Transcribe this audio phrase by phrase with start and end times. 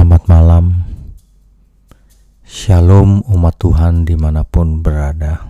[0.00, 0.80] Selamat malam,
[2.40, 5.44] Shalom umat Tuhan di mana pun berada.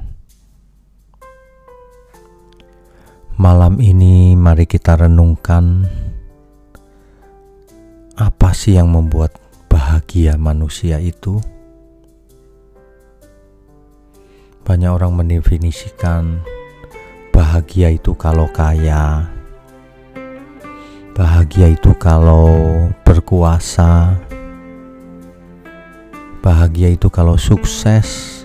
[3.38, 5.86] Malam ini mari kita renungkan
[8.18, 9.38] apa sih yang membuat
[9.70, 11.38] bahagia manusia itu.
[14.66, 16.42] Banyak orang mendefinisikan
[17.30, 19.30] bahagia itu kalau kaya,
[21.14, 22.50] bahagia itu kalau
[23.06, 24.18] berkuasa,
[26.40, 28.42] bahagia itu kalau sukses,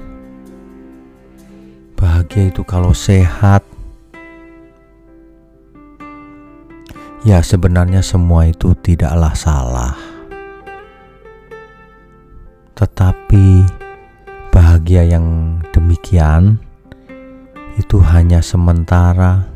[1.95, 3.63] bahagia itu kalau sehat.
[7.26, 9.98] Ya, sebenarnya semua itu tidaklah salah,
[12.77, 13.66] tetapi
[14.53, 16.62] bahagia yang demikian
[17.81, 19.50] itu hanya sementara.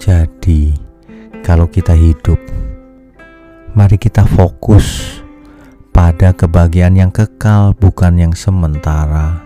[0.00, 0.74] Jadi,
[1.46, 2.40] kalau kita hidup,
[3.80, 5.16] mari kita fokus
[5.88, 9.40] pada kebahagiaan yang kekal, bukan yang sementara.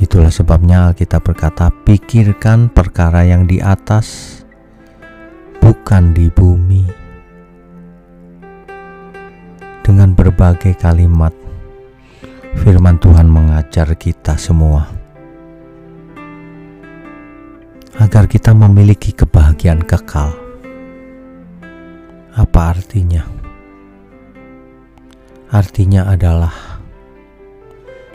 [0.00, 4.40] Itulah sebabnya kita berkata, "Pikirkan perkara yang di atas,
[5.60, 6.88] bukan di bumi."
[9.84, 11.36] Dengan berbagai kalimat,
[12.56, 14.88] firman Tuhan mengajar kita semua
[18.00, 20.41] agar kita memiliki kebahagiaan kekal.
[22.42, 23.22] Apa artinya?
[25.46, 26.50] Artinya adalah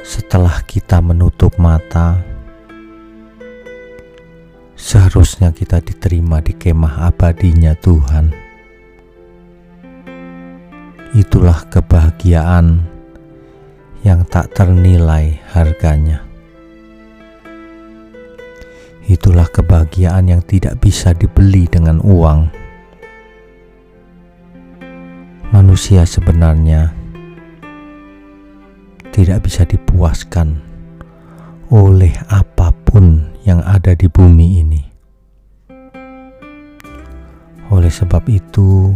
[0.03, 2.19] setelah kita menutup mata,
[4.75, 8.35] seharusnya kita diterima di kemah abadinya Tuhan.
[11.15, 12.83] Itulah kebahagiaan
[14.03, 16.27] yang tak ternilai harganya.
[19.07, 22.66] Itulah kebahagiaan yang tidak bisa dibeli dengan uang.
[25.67, 26.95] Manusia sebenarnya
[29.11, 30.63] tidak bisa dipuaskan
[31.67, 34.83] oleh apa pun yang ada di bumi ini.
[37.67, 38.95] Oleh sebab itu,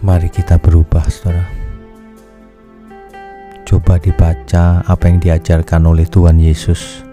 [0.00, 1.44] mari kita berubah, saudara
[3.68, 7.04] coba dibaca apa yang diajarkan oleh Tuhan Yesus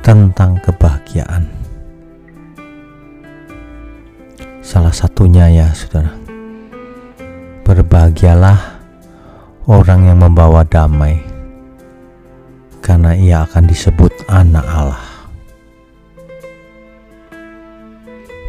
[0.00, 1.63] tentang kebahagiaan.
[4.74, 6.10] Salah satunya ya saudara,
[7.62, 8.82] berbahagialah
[9.70, 11.22] orang yang membawa damai,
[12.82, 15.30] karena ia akan disebut anak Allah.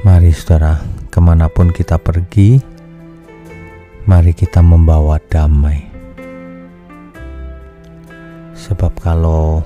[0.01, 0.81] Mari saudara,
[1.13, 2.57] ke mana pun kita pergi,
[4.09, 5.93] mari kita membawa damai
[8.65, 9.61] Sebab kalau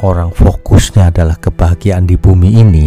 [0.00, 2.86] orang fokusnya adalah kebahagiaan di bumi ini,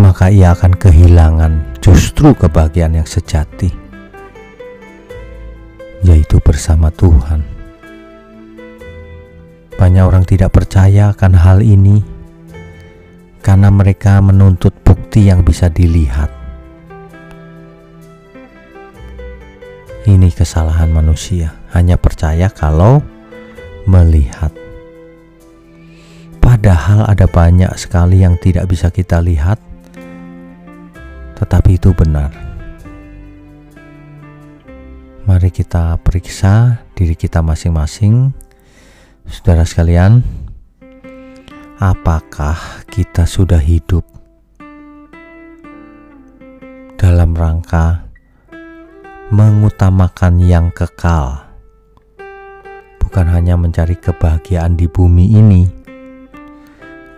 [0.00, 3.70] maka ia akan kehilangan justru kebahagiaan yang sejati,
[6.02, 7.44] yaitu bersama Tuhan.
[9.74, 12.00] Banyak orang tidak percaya akan hal ini
[13.42, 16.44] karena mereka menuntut bukti yang bisa dilihat
[20.04, 23.00] Ini kesalahan manusia, hanya percaya kalau
[23.88, 24.63] melihat.
[26.64, 29.60] Padahal ada banyak sekali yang tidak bisa kita lihat,
[31.36, 32.32] tetapi itu benar.
[35.28, 38.32] Mari kita periksa diri kita masing-masing,
[39.28, 40.24] saudara sekalian.
[41.84, 42.56] Apakah
[42.88, 44.08] kita sudah hidup
[46.96, 48.08] dalam rangka
[49.28, 51.44] mengutamakan yang kekal,
[53.04, 55.83] bukan hanya mencari kebahagiaan di bumi ini,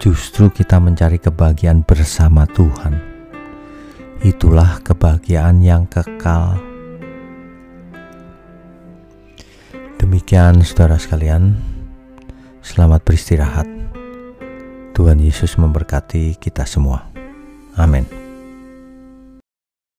[0.02, 2.98] justru kita mencari kebahagiaan bersama Tuhan.
[4.24, 6.58] Itulah kebahagiaan yang kekal.
[9.96, 11.56] Demikian, saudara sekalian,
[12.60, 13.68] selamat beristirahat.
[14.96, 17.04] Tuhan Yesus memberkati kita semua.
[17.76, 18.25] Amin.